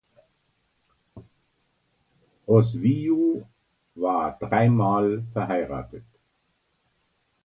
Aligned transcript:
Oswiu 2.47 3.45
war 3.93 4.39
dreimal 4.39 5.23
verheiratet. 5.31 6.05